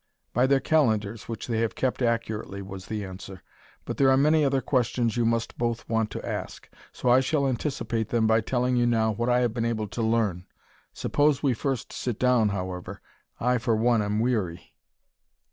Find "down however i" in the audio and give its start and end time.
12.17-13.59